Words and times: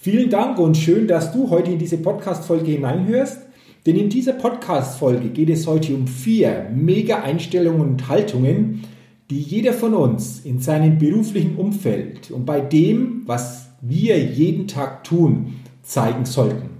Vielen 0.00 0.30
Dank 0.30 0.60
und 0.60 0.76
schön, 0.76 1.08
dass 1.08 1.32
du 1.32 1.50
heute 1.50 1.72
in 1.72 1.78
diese 1.80 1.96
Podcast-Folge 1.96 2.70
hineinhörst. 2.70 3.40
Denn 3.84 3.96
in 3.96 4.08
dieser 4.08 4.32
Podcast-Folge 4.32 5.30
geht 5.30 5.50
es 5.50 5.66
heute 5.66 5.92
um 5.92 6.06
vier 6.06 6.70
Mega-Einstellungen 6.72 7.80
und 7.80 8.08
Haltungen, 8.08 8.84
die 9.28 9.40
jeder 9.40 9.72
von 9.72 9.94
uns 9.94 10.38
in 10.44 10.60
seinem 10.60 10.98
beruflichen 10.98 11.56
Umfeld 11.56 12.30
und 12.30 12.46
bei 12.46 12.60
dem, 12.60 13.22
was 13.26 13.70
wir 13.80 14.22
jeden 14.22 14.68
Tag 14.68 15.02
tun, 15.02 15.56
zeigen 15.82 16.26
sollten. 16.26 16.70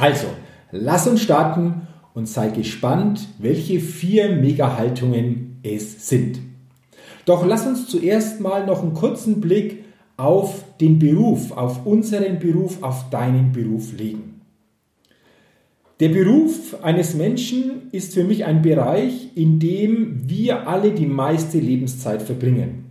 Also, 0.00 0.26
lass 0.70 1.06
uns 1.06 1.20
starten 1.20 1.86
und 2.14 2.28
sei 2.28 2.48
gespannt, 2.48 3.28
welche 3.40 3.78
vier 3.78 4.30
Mega-Haltungen 4.36 5.58
es 5.62 6.08
sind. 6.08 6.38
Doch 7.26 7.44
lass 7.44 7.66
uns 7.66 7.88
zuerst 7.88 8.40
mal 8.40 8.64
noch 8.64 8.82
einen 8.82 8.94
kurzen 8.94 9.42
Blick 9.42 9.81
auf 10.16 10.64
den 10.80 10.98
Beruf, 10.98 11.52
auf 11.52 11.86
unseren 11.86 12.38
Beruf, 12.38 12.82
auf 12.82 13.10
deinen 13.10 13.52
Beruf 13.52 13.96
legen. 13.96 14.40
Der 16.00 16.08
Beruf 16.08 16.82
eines 16.82 17.14
Menschen 17.14 17.88
ist 17.92 18.14
für 18.14 18.24
mich 18.24 18.44
ein 18.44 18.62
Bereich, 18.62 19.28
in 19.36 19.60
dem 19.60 20.28
wir 20.28 20.66
alle 20.66 20.90
die 20.90 21.06
meiste 21.06 21.58
Lebenszeit 21.58 22.22
verbringen. 22.22 22.86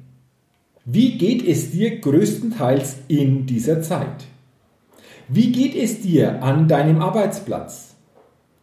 Wie 0.85 1.17
geht 1.17 1.45
es 1.45 1.71
dir 1.71 1.99
größtenteils 1.99 2.99
in 3.07 3.45
dieser 3.45 3.81
Zeit? 3.81 4.25
Wie 5.27 5.51
geht 5.51 5.75
es 5.75 6.01
dir 6.01 6.41
an 6.41 6.67
deinem 6.67 7.01
Arbeitsplatz? 7.01 7.95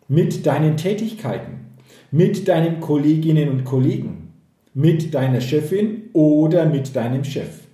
Mit 0.09 0.47
deinen 0.47 0.77
Tätigkeiten? 0.77 1.77
Mit 2.11 2.48
deinen 2.48 2.81
Kolleginnen 2.81 3.50
und 3.50 3.65
Kollegen? 3.65 4.33
Mit 4.72 5.15
deiner 5.15 5.43
Chefin 5.43 6.05
oder 6.15 6.67
mit 6.67 6.97
deinem 6.97 7.25
Chef? 7.25 7.68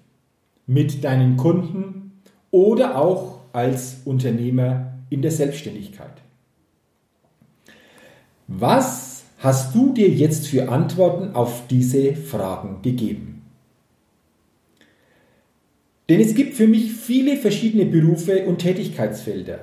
Mit 0.67 1.05
deinen 1.05 1.37
Kunden 1.37 2.21
oder 2.51 2.99
auch 2.99 3.41
als 3.53 3.99
Unternehmer 4.05 4.95
in 5.11 5.23
der 5.23 5.31
Selbstständigkeit. 5.31 6.23
Was 8.47 9.25
hast 9.39 9.75
du 9.75 9.93
dir 9.93 10.09
jetzt 10.09 10.49
für 10.49 10.69
Antworten 10.69 11.35
auf 11.35 11.67
diese 11.69 12.15
Fragen 12.15 12.83
gegeben? 12.83 13.43
Denn 16.09 16.21
es 16.21 16.35
gibt 16.35 16.55
für 16.55 16.67
mich 16.67 16.93
viele 16.93 17.37
verschiedene 17.37 17.87
Berufe 17.87 18.45
und 18.47 18.59
Tätigkeitsfelder. 18.59 19.61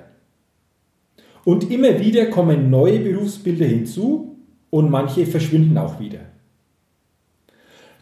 Und 1.43 1.71
immer 1.71 1.99
wieder 1.99 2.27
kommen 2.27 2.69
neue 2.69 2.99
Berufsbilder 2.99 3.65
hinzu 3.65 4.37
und 4.69 4.89
manche 4.89 5.25
verschwinden 5.25 5.77
auch 5.77 5.99
wieder. 5.99 6.19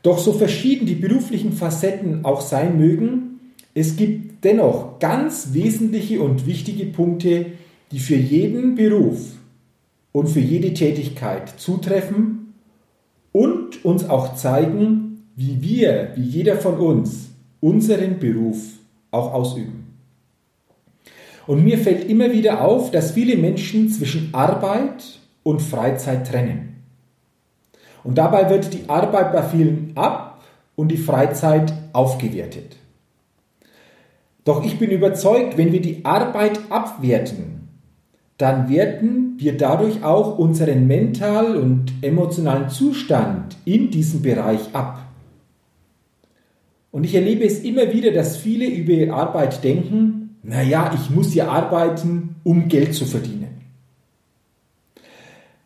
Doch 0.03 0.19
so 0.19 0.33
verschieden 0.33 0.85
die 0.85 0.95
beruflichen 0.95 1.53
Facetten 1.53 2.23
auch 2.23 2.41
sein 2.41 2.77
mögen, 2.77 3.39
es 3.73 3.95
gibt 3.95 4.43
dennoch 4.43 4.99
ganz 4.99 5.49
wesentliche 5.53 6.21
und 6.21 6.45
wichtige 6.45 6.85
Punkte, 6.85 7.47
die 7.91 7.99
für 7.99 8.15
jeden 8.15 8.75
Beruf 8.75 9.33
und 10.11 10.27
für 10.27 10.39
jede 10.39 10.73
Tätigkeit 10.73 11.49
zutreffen 11.59 12.53
und 13.31 13.83
uns 13.85 14.09
auch 14.09 14.35
zeigen, 14.35 15.23
wie 15.35 15.61
wir, 15.61 16.13
wie 16.15 16.23
jeder 16.23 16.57
von 16.57 16.77
uns, 16.77 17.29
unseren 17.59 18.19
Beruf 18.19 18.57
auch 19.11 19.33
ausüben. 19.33 19.87
Und 21.47 21.63
mir 21.63 21.77
fällt 21.77 22.09
immer 22.09 22.31
wieder 22.31 22.61
auf, 22.61 22.91
dass 22.91 23.11
viele 23.11 23.37
Menschen 23.37 23.89
zwischen 23.89 24.33
Arbeit 24.33 25.19
und 25.43 25.61
Freizeit 25.61 26.27
trennen. 26.27 26.68
Und 28.03 28.17
dabei 28.17 28.49
wird 28.49 28.73
die 28.73 28.87
Arbeit 28.87 29.33
bei 29.33 29.43
vielen 29.43 29.91
ab 29.95 30.41
und 30.75 30.89
die 30.89 30.97
Freizeit 30.97 31.73
aufgewertet. 31.93 32.77
Doch 34.45 34.63
ich 34.63 34.79
bin 34.79 34.89
überzeugt, 34.89 35.57
wenn 35.57 35.71
wir 35.71 35.81
die 35.81 36.05
Arbeit 36.05 36.59
abwerten, 36.69 37.67
dann 38.37 38.69
werten 38.69 39.33
wir 39.37 39.57
dadurch 39.57 40.03
auch 40.03 40.39
unseren 40.39 40.87
mental 40.87 41.57
und 41.57 41.91
emotionalen 42.01 42.69
Zustand 42.69 43.57
in 43.65 43.91
diesem 43.91 44.21
Bereich 44.21 44.73
ab. 44.73 44.99
Und 46.91 47.03
ich 47.03 47.13
erlebe 47.13 47.43
es 47.43 47.59
immer 47.63 47.93
wieder, 47.93 48.11
dass 48.11 48.37
viele 48.37 48.65
über 48.65 49.13
Arbeit 49.13 49.63
denken, 49.63 50.37
naja, 50.41 50.91
ich 50.95 51.09
muss 51.09 51.35
ja 51.35 51.49
arbeiten, 51.49 52.35
um 52.43 52.69
Geld 52.69 52.95
zu 52.95 53.05
verdienen. 53.05 53.61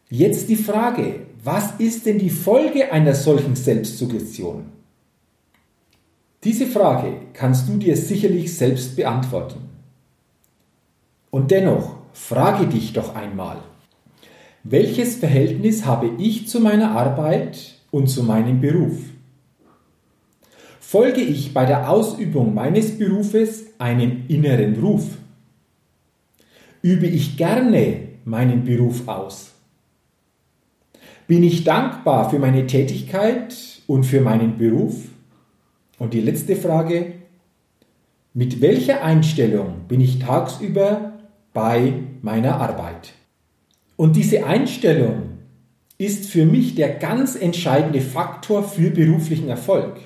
Jetzt 0.09 0.49
die 0.49 0.55
Frage, 0.55 1.22
was 1.43 1.73
ist 1.77 2.05
denn 2.05 2.19
die 2.19 2.29
Folge 2.29 2.91
einer 2.91 3.13
solchen 3.13 3.55
Selbstsuggestion? 3.55 4.65
Diese 6.43 6.67
Frage 6.67 7.17
kannst 7.33 7.67
du 7.67 7.77
dir 7.77 7.97
sicherlich 7.97 8.55
selbst 8.55 8.95
beantworten. 8.95 9.59
Und 11.31 11.51
dennoch, 11.51 11.95
frage 12.13 12.67
dich 12.67 12.93
doch 12.93 13.15
einmal, 13.15 13.57
welches 14.63 15.15
Verhältnis 15.15 15.85
habe 15.85 16.11
ich 16.17 16.47
zu 16.47 16.61
meiner 16.61 16.91
Arbeit 16.91 17.75
und 17.91 18.07
zu 18.07 18.23
meinem 18.23 18.61
Beruf? 18.61 18.97
Folge 20.79 21.21
ich 21.21 21.53
bei 21.53 21.65
der 21.65 21.89
Ausübung 21.89 22.53
meines 22.53 22.97
Berufes 22.97 23.65
einem 23.79 24.23
inneren 24.29 24.79
Ruf? 24.79 25.17
Übe 26.81 27.07
ich 27.07 27.35
gerne 27.35 27.97
meinen 28.23 28.63
Beruf 28.63 29.07
aus? 29.07 29.52
Bin 31.33 31.41
ich 31.41 31.63
dankbar 31.63 32.29
für 32.29 32.37
meine 32.37 32.67
Tätigkeit 32.67 33.55
und 33.87 34.03
für 34.03 34.21
meinen 34.21 34.59
Beruf? 34.59 35.07
Und 35.97 36.13
die 36.13 36.21
letzte 36.21 36.55
Frage, 36.55 37.13
mit 38.35 38.61
welcher 38.61 39.03
Einstellung 39.03 39.85
bin 39.87 39.99
ich 39.99 40.19
tagsüber 40.19 41.13
bei 41.51 41.93
meiner 42.21 42.61
Arbeit? 42.61 43.13
Und 43.95 44.15
diese 44.15 44.45
Einstellung 44.45 45.39
ist 45.97 46.29
für 46.29 46.45
mich 46.45 46.75
der 46.75 46.89
ganz 46.93 47.35
entscheidende 47.35 48.01
Faktor 48.01 48.61
für 48.61 48.91
beruflichen 48.91 49.49
Erfolg. 49.49 50.01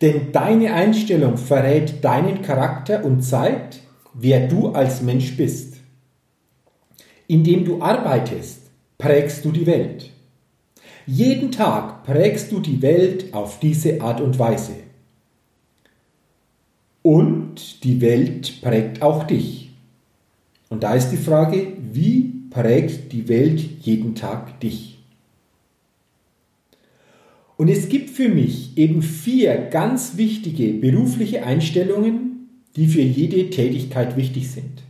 Denn 0.00 0.32
deine 0.32 0.74
Einstellung 0.74 1.36
verrät 1.36 2.02
deinen 2.02 2.42
Charakter 2.42 3.04
und 3.04 3.22
zeigt, 3.22 3.78
wer 4.12 4.48
du 4.48 4.70
als 4.70 5.02
Mensch 5.02 5.36
bist. 5.36 5.76
Indem 7.28 7.64
du 7.64 7.80
arbeitest, 7.80 8.63
prägst 8.98 9.44
du 9.44 9.50
die 9.50 9.66
Welt. 9.66 10.10
Jeden 11.06 11.50
Tag 11.50 12.04
prägst 12.04 12.50
du 12.50 12.60
die 12.60 12.80
Welt 12.80 13.34
auf 13.34 13.60
diese 13.60 14.00
Art 14.00 14.20
und 14.20 14.38
Weise. 14.38 14.74
Und 17.02 17.84
die 17.84 18.00
Welt 18.00 18.62
prägt 18.62 19.02
auch 19.02 19.24
dich. 19.24 19.70
Und 20.70 20.82
da 20.82 20.94
ist 20.94 21.10
die 21.10 21.18
Frage, 21.18 21.74
wie 21.92 22.32
prägt 22.48 23.12
die 23.12 23.28
Welt 23.28 23.60
jeden 23.82 24.14
Tag 24.14 24.58
dich? 24.60 24.98
Und 27.56 27.68
es 27.68 27.88
gibt 27.88 28.10
für 28.10 28.28
mich 28.28 28.76
eben 28.76 29.02
vier 29.02 29.56
ganz 29.56 30.16
wichtige 30.16 30.72
berufliche 30.72 31.44
Einstellungen, 31.44 32.48
die 32.76 32.86
für 32.86 33.02
jede 33.02 33.50
Tätigkeit 33.50 34.16
wichtig 34.16 34.50
sind. 34.50 34.82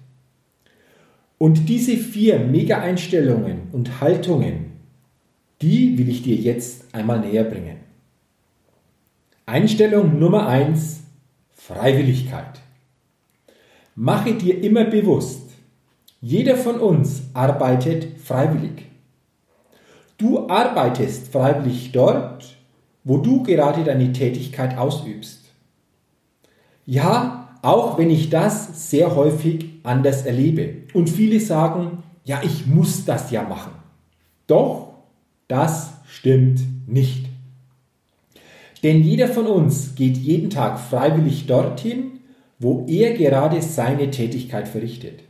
Und 1.38 1.68
diese 1.68 1.96
vier 1.96 2.38
Mega-Einstellungen 2.38 3.68
und 3.72 4.00
Haltungen, 4.00 4.72
die 5.60 5.98
will 5.98 6.08
ich 6.08 6.22
dir 6.22 6.36
jetzt 6.36 6.94
einmal 6.94 7.20
näher 7.20 7.44
bringen. 7.44 7.78
Einstellung 9.46 10.18
Nummer 10.18 10.46
eins: 10.46 11.02
Freiwilligkeit. 11.52 12.60
Mache 13.94 14.34
dir 14.34 14.62
immer 14.62 14.84
bewusst, 14.84 15.44
Jeder 16.26 16.56
von 16.56 16.80
uns 16.80 17.24
arbeitet 17.34 18.18
freiwillig. 18.18 18.86
Du 20.16 20.48
arbeitest 20.48 21.30
freiwillig 21.30 21.92
dort, 21.92 22.56
wo 23.04 23.18
du 23.18 23.42
gerade 23.42 23.84
deine 23.84 24.10
Tätigkeit 24.10 24.78
ausübst. 24.78 25.44
Ja, 26.86 27.43
auch 27.64 27.96
wenn 27.96 28.10
ich 28.10 28.28
das 28.28 28.90
sehr 28.90 29.16
häufig 29.16 29.70
anders 29.84 30.26
erlebe. 30.26 30.82
Und 30.92 31.08
viele 31.08 31.40
sagen, 31.40 32.02
ja, 32.22 32.42
ich 32.44 32.66
muss 32.66 33.06
das 33.06 33.30
ja 33.30 33.42
machen. 33.42 33.72
Doch, 34.46 34.92
das 35.48 35.94
stimmt 36.06 36.60
nicht. 36.86 37.26
Denn 38.82 39.02
jeder 39.02 39.28
von 39.28 39.46
uns 39.46 39.94
geht 39.94 40.18
jeden 40.18 40.50
Tag 40.50 40.78
freiwillig 40.78 41.46
dorthin, 41.46 42.20
wo 42.58 42.84
er 42.86 43.14
gerade 43.14 43.62
seine 43.62 44.10
Tätigkeit 44.10 44.68
verrichtet. 44.68 45.20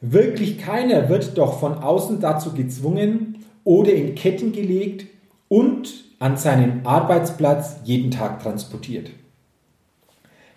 Wirklich 0.00 0.58
keiner 0.58 1.08
wird 1.08 1.38
doch 1.38 1.60
von 1.60 1.74
außen 1.74 2.20
dazu 2.20 2.52
gezwungen 2.52 3.44
oder 3.62 3.92
in 3.92 4.16
Ketten 4.16 4.50
gelegt 4.50 5.06
und 5.46 6.04
an 6.18 6.36
seinen 6.36 6.84
Arbeitsplatz 6.84 7.76
jeden 7.84 8.10
Tag 8.10 8.42
transportiert. 8.42 9.10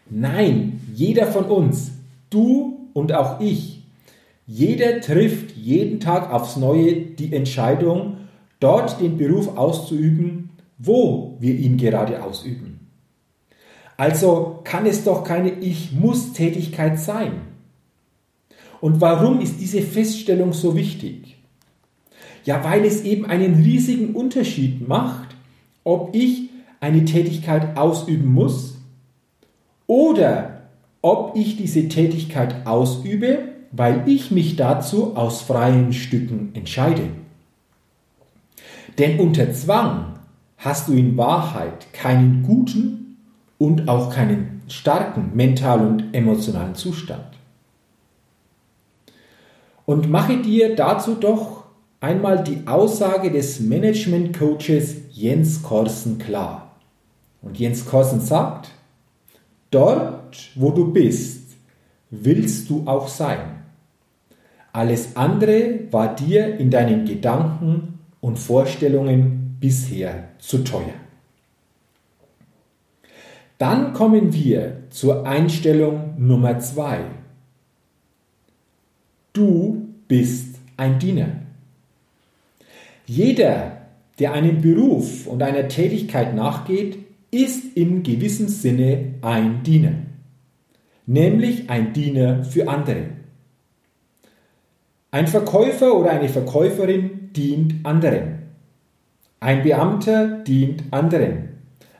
Nein, 0.09 0.81
jeder 0.93 1.27
von 1.27 1.45
uns, 1.45 1.91
du 2.29 2.89
und 2.93 3.13
auch 3.13 3.39
ich, 3.39 3.83
jeder 4.45 4.99
trifft 4.99 5.55
jeden 5.55 5.99
Tag 5.99 6.31
aufs 6.31 6.57
Neue 6.57 6.95
die 6.95 7.33
Entscheidung, 7.33 8.17
dort 8.59 8.99
den 8.99 9.17
Beruf 9.17 9.57
auszuüben, 9.57 10.49
wo 10.77 11.37
wir 11.39 11.55
ihn 11.55 11.77
gerade 11.77 12.23
ausüben. 12.23 12.73
Also 13.95 14.59
kann 14.63 14.85
es 14.85 15.03
doch 15.03 15.23
keine 15.23 15.51
Ich 15.51 15.91
muss 15.93 16.33
Tätigkeit 16.33 16.99
sein. 16.99 17.33
Und 18.81 18.99
warum 18.99 19.39
ist 19.39 19.61
diese 19.61 19.81
Feststellung 19.81 20.51
so 20.51 20.75
wichtig? 20.75 21.37
Ja, 22.43 22.63
weil 22.65 22.83
es 22.83 23.03
eben 23.03 23.25
einen 23.25 23.63
riesigen 23.63 24.13
Unterschied 24.13 24.85
macht, 24.85 25.29
ob 25.85 26.13
ich 26.13 26.49
eine 26.81 27.05
Tätigkeit 27.05 27.77
ausüben 27.77 28.33
muss 28.33 28.72
oder 29.87 30.61
ob 31.01 31.35
ich 31.35 31.57
diese 31.57 31.87
Tätigkeit 31.87 32.65
ausübe, 32.65 33.39
weil 33.71 34.03
ich 34.07 34.31
mich 34.31 34.55
dazu 34.55 35.15
aus 35.15 35.41
freien 35.41 35.93
Stücken 35.93 36.51
entscheide. 36.53 37.09
Denn 38.97 39.19
unter 39.19 39.51
Zwang 39.51 40.19
hast 40.57 40.87
du 40.87 40.93
in 40.93 41.17
Wahrheit 41.17 41.91
keinen 41.93 42.43
guten 42.43 43.17
und 43.57 43.89
auch 43.89 44.13
keinen 44.13 44.61
starken 44.67 45.31
mentalen 45.33 45.87
und 45.87 46.13
emotionalen 46.13 46.75
Zustand. 46.75 47.25
Und 49.85 50.09
mache 50.09 50.37
dir 50.37 50.75
dazu 50.75 51.15
doch 51.15 51.65
einmal 51.99 52.43
die 52.43 52.65
Aussage 52.67 53.31
des 53.31 53.59
Management 53.59 54.37
Coaches 54.37 54.95
Jens 55.11 55.61
Korsen 55.61 56.17
klar. 56.17 56.71
Und 57.41 57.59
Jens 57.59 57.85
Korsen 57.85 58.21
sagt, 58.21 58.69
dort, 59.73 60.51
wo 60.55 60.71
du 60.71 60.91
bist, 60.91 61.55
willst 62.09 62.69
du 62.69 62.83
auch 62.85 63.07
sein. 63.07 63.63
Alles 64.71 65.15
andere 65.15 65.79
war 65.91 66.15
dir 66.15 66.57
in 66.57 66.69
deinen 66.69 67.05
Gedanken 67.05 67.99
und 68.21 68.39
Vorstellungen 68.39 69.57
bisher 69.59 70.29
zu 70.39 70.59
teuer. 70.59 70.93
Dann 73.57 73.93
kommen 73.93 74.33
wir 74.33 74.83
zur 74.89 75.25
Einstellung 75.25 76.15
Nummer 76.17 76.59
zwei. 76.59 76.99
Du 79.31 79.89
bist 80.07 80.55
ein 80.75 80.99
Diener. 80.99 81.29
Jeder, 83.05 83.77
der 84.19 84.33
einem 84.33 84.61
Beruf 84.61 85.27
und 85.27 85.41
einer 85.43 85.67
Tätigkeit 85.67 86.35
nachgeht, 86.35 86.97
ist 87.33 87.75
in 87.75 88.03
gewissem 88.03 88.47
Sinne 88.47 89.15
ein 89.21 89.63
Diener, 89.63 89.93
nämlich 91.05 91.69
ein 91.69 91.91
Diener 91.91 92.43
für 92.43 92.69
andere. 92.69 93.07
Ein 95.09 95.27
Verkäufer 95.27 95.97
oder 95.97 96.11
eine 96.11 96.29
Verkäuferin 96.29 97.33
dient 97.33 97.85
anderen. 97.85 98.43
Ein 99.39 99.63
Beamter 99.63 100.43
dient 100.43 100.83
anderen. 100.91 101.49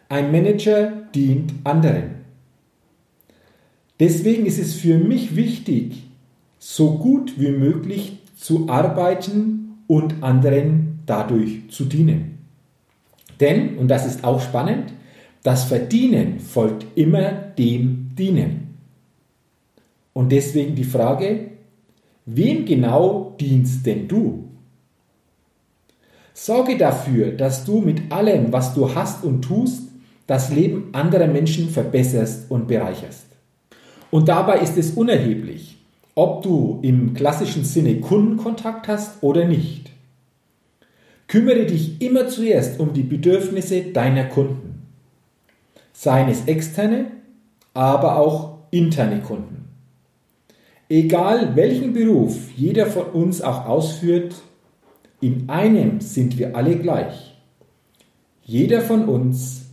Ein 0.09 0.31
Manager 0.31 0.91
dient 1.13 1.53
anderen. 1.63 2.23
Deswegen 3.99 4.45
ist 4.45 4.59
es 4.59 4.75
für 4.75 4.97
mich 4.97 5.35
wichtig, 5.35 6.03
so 6.59 6.97
gut 6.97 7.39
wie 7.39 7.51
möglich 7.51 8.19
zu 8.35 8.69
arbeiten 8.69 9.83
und 9.87 10.23
anderen 10.23 10.99
dadurch 11.05 11.69
zu 11.69 11.85
dienen. 11.85 12.39
Denn, 13.39 13.77
und 13.77 13.89
das 13.89 14.05
ist 14.05 14.23
auch 14.23 14.41
spannend, 14.41 14.93
das 15.43 15.65
Verdienen 15.65 16.39
folgt 16.39 16.85
immer 16.95 17.31
dem 17.31 18.11
Dienen. 18.17 18.77
Und 20.13 20.31
deswegen 20.31 20.75
die 20.75 20.85
Frage, 20.85 21.51
wem 22.25 22.65
genau 22.65 23.35
dienst 23.39 23.85
denn 23.85 24.07
du? 24.07 24.45
Sorge 26.33 26.77
dafür, 26.77 27.31
dass 27.31 27.65
du 27.65 27.79
mit 27.79 28.11
allem, 28.11 28.51
was 28.51 28.73
du 28.73 28.95
hast 28.95 29.23
und 29.23 29.41
tust, 29.43 29.83
das 30.25 30.49
Leben 30.49 30.89
anderer 30.93 31.27
Menschen 31.27 31.69
verbesserst 31.69 32.49
und 32.49 32.67
bereicherst. 32.67 33.25
Und 34.09 34.29
dabei 34.29 34.59
ist 34.59 34.77
es 34.77 34.91
unerheblich, 34.91 35.77
ob 36.15 36.43
du 36.43 36.79
im 36.81 37.13
klassischen 37.13 37.65
Sinne 37.65 37.99
Kundenkontakt 37.99 38.87
hast 38.87 39.21
oder 39.21 39.45
nicht. 39.45 39.91
Kümmere 41.27 41.65
dich 41.65 42.01
immer 42.01 42.27
zuerst 42.27 42.79
um 42.79 42.93
die 42.93 43.03
Bedürfnisse 43.03 43.81
deiner 43.81 44.25
Kunden. 44.25 44.72
Seien 45.93 46.27
es 46.27 46.45
externe, 46.45 47.11
aber 47.73 48.17
auch 48.17 48.57
interne 48.71 49.21
Kunden. 49.21 49.69
Egal 50.89 51.55
welchen 51.55 51.93
Beruf 51.93 52.51
jeder 52.55 52.87
von 52.87 53.05
uns 53.11 53.41
auch 53.41 53.65
ausführt, 53.65 54.35
in 55.21 55.49
einem 55.49 56.01
sind 56.01 56.37
wir 56.37 56.55
alle 56.55 56.77
gleich. 56.77 57.35
Jeder 58.43 58.81
von 58.81 59.07
uns 59.07 59.67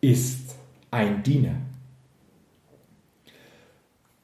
ist 0.00 0.54
ein 0.90 1.22
Diener. 1.22 1.54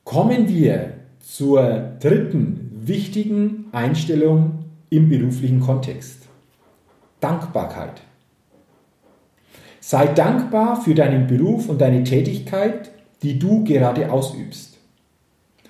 Kommen 0.04 0.49
wir 0.49 0.94
zur 1.20 1.97
dritten 1.99 2.70
wichtigen 2.85 3.66
Einstellung 3.73 4.64
im 4.90 5.09
beruflichen 5.09 5.61
Kontext. 5.61 6.28
Dankbarkeit. 7.20 8.02
Sei 9.88 10.09
dankbar 10.09 10.83
für 10.83 10.97
deinen 10.97 11.28
Beruf 11.28 11.69
und 11.69 11.81
deine 11.81 12.02
Tätigkeit, 12.02 12.90
die 13.23 13.38
du 13.38 13.62
gerade 13.62 14.11
ausübst. 14.11 14.78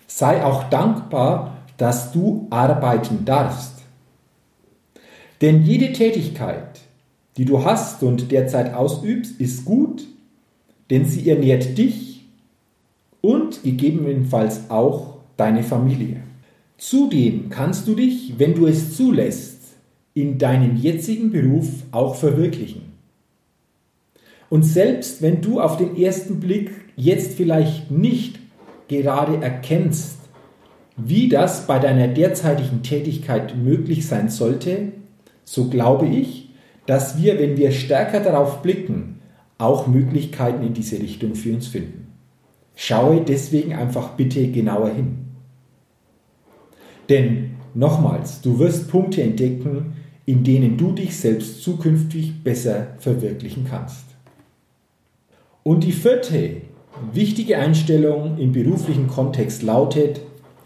Sei 0.06 0.42
auch 0.42 0.70
dankbar, 0.70 1.58
dass 1.76 2.12
du 2.12 2.46
arbeiten 2.48 3.26
darfst. 3.26 3.82
Denn 5.42 5.64
jede 5.64 5.92
Tätigkeit, 5.92 6.80
die 7.36 7.44
du 7.44 7.62
hast 7.62 8.02
und 8.02 8.32
derzeit 8.32 8.72
ausübst, 8.72 9.38
ist 9.38 9.66
gut, 9.66 10.06
denn 10.88 11.04
sie 11.04 11.28
ernährt 11.28 11.76
dich 11.76 12.26
und 13.20 13.64
gegebenenfalls 13.64 14.70
auch 14.70 15.18
deine 15.36 15.62
Familie. 15.62 16.22
Zudem 16.78 17.50
kannst 17.50 17.86
du 17.86 17.94
dich, 17.94 18.38
wenn 18.38 18.54
du 18.54 18.66
es 18.66 18.96
zulässt, 18.96 19.58
in 20.14 20.38
deinem 20.38 20.74
jetzigen 20.74 21.30
Beruf 21.30 21.68
auch 21.92 22.14
verwirklichen. 22.14 22.95
Und 24.48 24.64
selbst 24.64 25.22
wenn 25.22 25.40
du 25.40 25.60
auf 25.60 25.76
den 25.76 25.96
ersten 25.96 26.40
Blick 26.40 26.70
jetzt 26.96 27.34
vielleicht 27.34 27.90
nicht 27.90 28.38
gerade 28.88 29.42
erkennst, 29.42 30.18
wie 30.96 31.28
das 31.28 31.66
bei 31.66 31.78
deiner 31.78 32.08
derzeitigen 32.08 32.82
Tätigkeit 32.82 33.56
möglich 33.56 34.06
sein 34.06 34.28
sollte, 34.28 34.92
so 35.44 35.68
glaube 35.68 36.06
ich, 36.06 36.50
dass 36.86 37.20
wir, 37.20 37.38
wenn 37.38 37.56
wir 37.56 37.72
stärker 37.72 38.20
darauf 38.20 38.62
blicken, 38.62 39.20
auch 39.58 39.86
Möglichkeiten 39.86 40.64
in 40.64 40.74
diese 40.74 40.98
Richtung 40.98 41.34
für 41.34 41.52
uns 41.52 41.66
finden. 41.66 42.06
Schaue 42.74 43.22
deswegen 43.22 43.74
einfach 43.74 44.10
bitte 44.10 44.46
genauer 44.48 44.90
hin. 44.90 45.18
Denn 47.08 47.56
nochmals, 47.74 48.40
du 48.42 48.58
wirst 48.58 48.88
Punkte 48.88 49.22
entdecken, 49.22 49.94
in 50.24 50.44
denen 50.44 50.76
du 50.76 50.92
dich 50.92 51.16
selbst 51.16 51.62
zukünftig 51.62 52.42
besser 52.42 52.88
verwirklichen 52.98 53.66
kannst. 53.68 54.05
Und 55.66 55.82
die 55.82 55.90
vierte 55.90 56.62
wichtige 57.12 57.58
Einstellung 57.58 58.38
im 58.38 58.52
beruflichen 58.52 59.08
Kontext 59.08 59.64
lautet, 59.64 60.20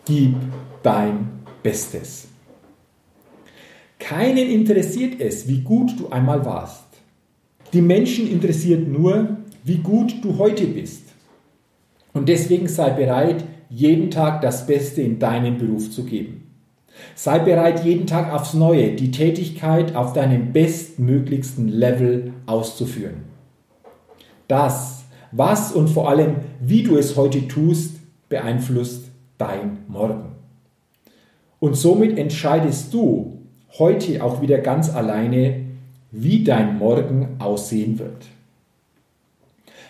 gib 0.04 0.34
dein 0.82 1.26
Bestes. 1.62 2.28
Keinen 3.98 4.50
interessiert 4.50 5.18
es, 5.18 5.48
wie 5.48 5.62
gut 5.62 5.98
du 5.98 6.10
einmal 6.10 6.44
warst. 6.44 6.84
Die 7.72 7.80
Menschen 7.80 8.30
interessiert 8.30 8.88
nur, 8.88 9.38
wie 9.64 9.78
gut 9.78 10.22
du 10.22 10.36
heute 10.36 10.66
bist. 10.66 11.04
Und 12.12 12.28
deswegen 12.28 12.68
sei 12.68 12.90
bereit, 12.90 13.42
jeden 13.70 14.10
Tag 14.10 14.42
das 14.42 14.66
Beste 14.66 15.00
in 15.00 15.18
deinem 15.18 15.56
Beruf 15.56 15.90
zu 15.90 16.04
geben. 16.04 16.42
Sei 17.14 17.38
bereit, 17.38 17.86
jeden 17.86 18.06
Tag 18.06 18.34
aufs 18.34 18.52
Neue 18.52 18.92
die 18.96 19.12
Tätigkeit 19.12 19.96
auf 19.96 20.12
deinem 20.12 20.52
bestmöglichsten 20.52 21.68
Level 21.68 22.34
auszuführen. 22.44 23.29
Das, 24.50 25.04
was 25.30 25.70
und 25.70 25.86
vor 25.86 26.08
allem, 26.08 26.38
wie 26.58 26.82
du 26.82 26.96
es 26.96 27.16
heute 27.16 27.46
tust, 27.46 28.00
beeinflusst 28.28 29.04
dein 29.38 29.84
Morgen. 29.86 30.32
Und 31.60 31.76
somit 31.76 32.18
entscheidest 32.18 32.92
du 32.92 33.38
heute 33.78 34.24
auch 34.24 34.42
wieder 34.42 34.58
ganz 34.58 34.90
alleine, 34.90 35.66
wie 36.10 36.42
dein 36.42 36.78
Morgen 36.78 37.36
aussehen 37.38 38.00
wird. 38.00 38.26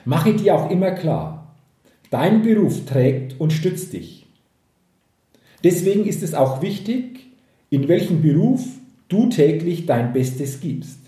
Mache 0.04 0.34
dir 0.34 0.56
auch 0.56 0.70
immer 0.70 0.90
klar, 0.90 1.56
dein 2.10 2.42
Beruf 2.42 2.84
trägt 2.84 3.40
und 3.40 3.54
stützt 3.54 3.94
dich. 3.94 4.26
Deswegen 5.64 6.04
ist 6.04 6.22
es 6.22 6.34
auch 6.34 6.60
wichtig, 6.60 7.30
in 7.70 7.88
welchem 7.88 8.20
Beruf 8.20 8.62
du 9.08 9.30
täglich 9.30 9.86
dein 9.86 10.12
Bestes 10.12 10.60
gibst. 10.60 10.99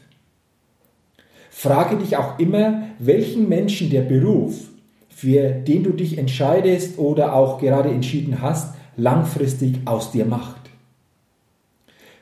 Frage 1.62 1.94
dich 1.94 2.16
auch 2.16 2.40
immer, 2.40 2.88
welchen 2.98 3.48
Menschen 3.48 3.88
der 3.88 4.00
Beruf, 4.00 4.68
für 5.08 5.48
den 5.50 5.84
du 5.84 5.90
dich 5.90 6.18
entscheidest 6.18 6.98
oder 6.98 7.36
auch 7.36 7.60
gerade 7.60 7.88
entschieden 7.88 8.42
hast, 8.42 8.74
langfristig 8.96 9.76
aus 9.84 10.10
dir 10.10 10.24
macht. 10.24 10.70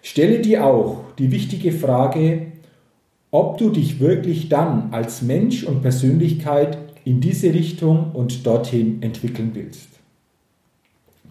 Stelle 0.02 0.40
dir 0.40 0.66
auch 0.66 1.04
die 1.18 1.32
wichtige 1.32 1.73
Frage, 1.73 2.49
ob 3.30 3.56
du 3.56 3.70
dich 3.70 3.99
wirklich 3.99 4.50
dann 4.50 4.92
als 4.92 5.23
Mensch 5.23 5.64
und 5.64 5.80
Persönlichkeit 5.80 6.76
in 7.06 7.23
diese 7.23 7.54
Richtung 7.54 8.11
und 8.12 8.44
dorthin 8.47 9.00
entwickeln 9.02 9.52
willst. 9.54 9.88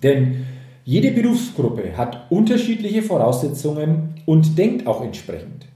Denn 0.01 0.47
jede 0.83 1.11
Berufsgruppe 1.11 1.95
hat 1.95 2.31
unterschiedliche 2.31 3.03
Voraussetzungen 3.03 4.15
und 4.25 4.57
denkt 4.57 4.87
auch 4.87 5.03
entsprechend. 5.03 5.68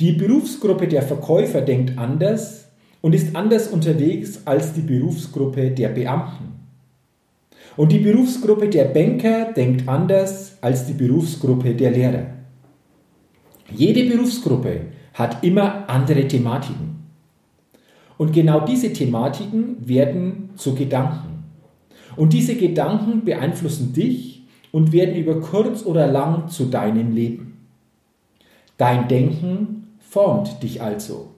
Die 0.00 0.12
Berufsgruppe 0.12 0.88
der 0.88 1.02
Verkäufer 1.02 1.62
denkt 1.62 1.98
anders 1.98 2.68
und 3.00 3.14
ist 3.14 3.34
anders 3.34 3.68
unterwegs 3.68 4.42
als 4.44 4.72
die 4.72 4.80
Berufsgruppe 4.80 5.70
der 5.70 5.88
Beamten. 5.88 6.56
Und 7.76 7.92
die 7.92 7.98
Berufsgruppe 7.98 8.68
der 8.68 8.86
Banker 8.86 9.52
denkt 9.52 9.88
anders 9.88 10.56
als 10.60 10.86
die 10.86 10.94
Berufsgruppe 10.94 11.74
der 11.74 11.90
Lehrer. 11.90 12.26
Jede 13.74 14.08
Berufsgruppe 14.08 14.80
hat 15.14 15.42
immer 15.44 15.88
andere 15.88 16.26
Thematiken. 16.26 16.96
Und 18.18 18.32
genau 18.32 18.60
diese 18.60 18.92
Thematiken 18.92 19.76
werden 19.86 20.50
zu 20.56 20.74
Gedanken. 20.74 21.44
Und 22.16 22.32
diese 22.32 22.54
Gedanken 22.54 23.24
beeinflussen 23.24 23.92
dich 23.92 24.46
und 24.72 24.92
werden 24.92 25.16
über 25.16 25.40
kurz 25.40 25.84
oder 25.84 26.06
lang 26.06 26.48
zu 26.48 26.66
deinem 26.66 27.14
Leben. 27.14 27.55
Dein 28.76 29.08
Denken 29.08 29.96
formt 29.98 30.62
dich 30.62 30.82
also. 30.82 31.30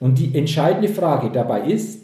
Und 0.00 0.18
die 0.18 0.34
entscheidende 0.34 0.88
Frage 0.88 1.30
dabei 1.30 1.62
ist, 1.62 2.00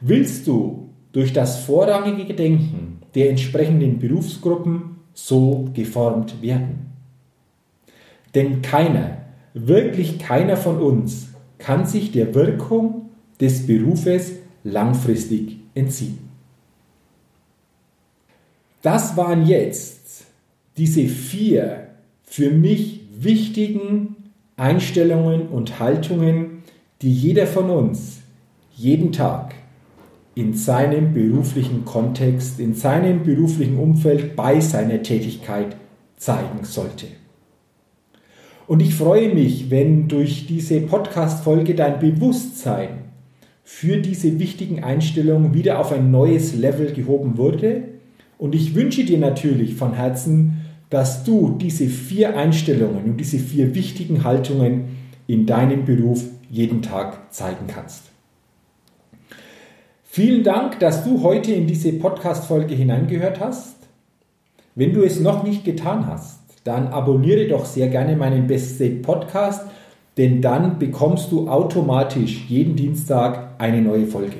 willst 0.00 0.46
du 0.46 0.90
durch 1.12 1.32
das 1.32 1.64
vorrangige 1.64 2.34
Denken 2.34 3.00
der 3.14 3.30
entsprechenden 3.30 3.98
Berufsgruppen 3.98 4.96
so 5.14 5.68
geformt 5.74 6.42
werden. 6.42 6.92
Denn 8.34 8.62
keiner, 8.62 9.18
wirklich 9.54 10.18
keiner 10.18 10.56
von 10.56 10.78
uns 10.80 11.28
kann 11.58 11.86
sich 11.86 12.12
der 12.12 12.34
Wirkung 12.34 13.10
des 13.40 13.66
Berufes 13.66 14.32
langfristig 14.62 15.56
entziehen. 15.74 16.30
Das 18.82 19.16
waren 19.16 19.46
jetzt 19.46 20.26
diese 20.76 21.06
vier 21.06 21.88
für 22.22 22.50
mich 22.50 22.99
wichtigen 23.22 24.16
Einstellungen 24.56 25.48
und 25.48 25.78
Haltungen, 25.78 26.62
die 27.02 27.12
jeder 27.12 27.46
von 27.46 27.70
uns 27.70 28.18
jeden 28.72 29.12
Tag 29.12 29.54
in 30.34 30.54
seinem 30.54 31.12
beruflichen 31.12 31.84
Kontext, 31.84 32.60
in 32.60 32.74
seinem 32.74 33.24
beruflichen 33.24 33.78
Umfeld 33.78 34.36
bei 34.36 34.60
seiner 34.60 35.02
Tätigkeit 35.02 35.76
zeigen 36.16 36.64
sollte. 36.64 37.06
Und 38.66 38.80
ich 38.80 38.94
freue 38.94 39.34
mich, 39.34 39.70
wenn 39.70 40.06
durch 40.06 40.46
diese 40.46 40.80
Podcast-Folge 40.80 41.74
dein 41.74 41.98
Bewusstsein 41.98 43.10
für 43.64 43.98
diese 43.98 44.38
wichtigen 44.38 44.84
Einstellungen 44.84 45.54
wieder 45.54 45.78
auf 45.78 45.92
ein 45.92 46.10
neues 46.10 46.54
Level 46.54 46.92
gehoben 46.92 47.36
wurde. 47.36 47.82
Und 48.38 48.54
ich 48.54 48.74
wünsche 48.74 49.04
dir 49.04 49.18
natürlich 49.18 49.74
von 49.74 49.94
Herzen, 49.94 50.59
dass 50.90 51.24
du 51.24 51.56
diese 51.58 51.86
vier 51.86 52.36
Einstellungen 52.36 53.04
und 53.04 53.16
diese 53.16 53.38
vier 53.38 53.74
wichtigen 53.74 54.24
Haltungen 54.24 54.96
in 55.26 55.46
deinem 55.46 55.84
Beruf 55.84 56.24
jeden 56.50 56.82
Tag 56.82 57.32
zeigen 57.32 57.66
kannst. 57.68 58.02
Vielen 60.02 60.42
Dank, 60.42 60.80
dass 60.80 61.04
du 61.04 61.22
heute 61.22 61.52
in 61.52 61.68
diese 61.68 61.92
Podcast-Folge 61.92 62.74
hineingehört 62.74 63.38
hast. 63.38 63.76
Wenn 64.74 64.92
du 64.92 65.04
es 65.04 65.20
noch 65.20 65.44
nicht 65.44 65.64
getan 65.64 66.08
hast, 66.08 66.40
dann 66.64 66.88
abonniere 66.88 67.46
doch 67.46 67.64
sehr 67.64 67.86
gerne 67.88 68.16
meinen 68.16 68.48
Best 68.48 68.74
State 68.74 68.96
Podcast, 68.96 69.66
denn 70.16 70.42
dann 70.42 70.80
bekommst 70.80 71.30
du 71.30 71.48
automatisch 71.48 72.44
jeden 72.48 72.74
Dienstag 72.74 73.54
eine 73.58 73.80
neue 73.80 74.06
Folge. 74.06 74.36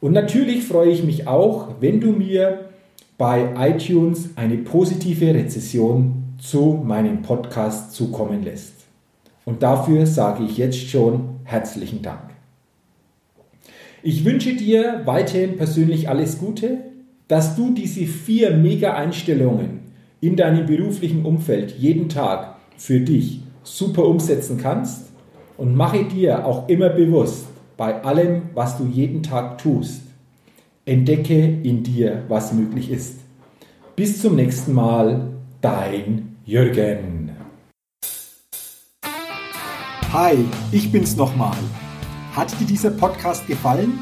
Und 0.00 0.12
natürlich 0.12 0.64
freue 0.64 0.90
ich 0.90 1.02
mich 1.02 1.26
auch, 1.26 1.68
wenn 1.80 2.00
du 2.00 2.12
mir 2.12 2.68
bei 3.16 3.54
iTunes 3.56 4.30
eine 4.36 4.58
positive 4.58 5.34
Rezession 5.34 6.34
zu 6.38 6.82
meinem 6.84 7.22
Podcast 7.22 7.92
zukommen 7.92 8.42
lässt. 8.42 8.74
Und 9.44 9.62
dafür 9.62 10.06
sage 10.06 10.44
ich 10.44 10.56
jetzt 10.56 10.88
schon 10.88 11.36
herzlichen 11.44 12.02
Dank. 12.02 12.30
Ich 14.02 14.24
wünsche 14.24 14.54
dir 14.54 15.02
weiterhin 15.04 15.56
persönlich 15.56 16.08
alles 16.08 16.38
Gute, 16.38 16.78
dass 17.28 17.56
du 17.56 17.72
diese 17.72 18.04
vier 18.06 18.50
Mega-Einstellungen 18.50 19.80
in 20.20 20.36
deinem 20.36 20.66
beruflichen 20.66 21.24
Umfeld 21.24 21.78
jeden 21.78 22.08
Tag 22.08 22.56
für 22.76 23.00
dich 23.00 23.40
super 23.62 24.06
umsetzen 24.06 24.58
kannst 24.58 25.12
und 25.56 25.76
mache 25.76 26.04
dir 26.04 26.44
auch 26.44 26.68
immer 26.68 26.90
bewusst, 26.90 27.46
bei 27.76 28.02
allem, 28.04 28.42
was 28.54 28.78
du 28.78 28.86
jeden 28.86 29.22
Tag 29.22 29.58
tust, 29.58 30.02
entdecke 30.86 31.60
in 31.62 31.82
dir, 31.82 32.24
was 32.28 32.52
möglich 32.52 32.90
ist. 32.90 33.20
Bis 33.96 34.20
zum 34.20 34.36
nächsten 34.36 34.74
Mal, 34.74 35.32
dein 35.62 36.36
Jürgen. 36.44 37.30
Hi, 40.12 40.36
ich 40.72 40.92
bin's 40.92 41.16
nochmal. 41.16 41.56
Hat 42.32 42.60
dir 42.60 42.66
dieser 42.66 42.90
Podcast 42.90 43.46
gefallen? 43.46 43.98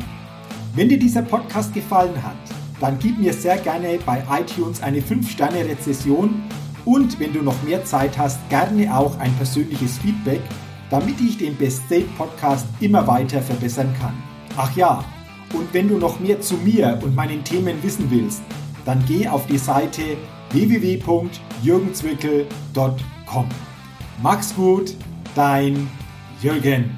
Wenn 0.74 0.88
dir 0.88 0.98
dieser 0.98 1.22
Podcast 1.22 1.72
gefallen 1.72 2.20
hat, 2.20 2.36
dann 2.80 2.98
gib 2.98 3.18
mir 3.18 3.32
sehr 3.32 3.58
gerne 3.58 3.98
bei 4.04 4.22
iTunes 4.40 4.82
eine 4.82 5.00
5-Sterne-Rezession 5.00 6.42
und 6.84 7.20
wenn 7.20 7.32
du 7.32 7.42
noch 7.42 7.62
mehr 7.62 7.84
Zeit 7.84 8.18
hast, 8.18 8.40
gerne 8.48 8.94
auch 8.94 9.16
ein 9.20 9.32
persönliches 9.34 9.98
Feedback, 9.98 10.40
damit 10.90 11.20
ich 11.20 11.38
den 11.38 11.54
Best 11.54 11.84
State 11.86 12.08
Podcast 12.18 12.66
immer 12.80 13.06
weiter 13.06 13.40
verbessern 13.40 13.94
kann. 14.00 14.14
Ach 14.56 14.74
ja, 14.76 15.04
und 15.52 15.72
wenn 15.72 15.88
du 15.88 15.98
noch 15.98 16.18
mehr 16.20 16.40
zu 16.40 16.54
mir 16.56 16.98
und 17.02 17.14
meinen 17.14 17.44
Themen 17.44 17.80
wissen 17.82 18.10
willst, 18.10 18.42
dann 18.84 19.04
geh 19.06 19.28
auf 19.28 19.46
die 19.46 19.58
Seite 19.58 20.02
www.jürgenzwickel.com. 20.50 23.46
Mach's 24.22 24.54
gut, 24.54 24.94
dein 25.34 25.88
Jürgen. 26.42 26.90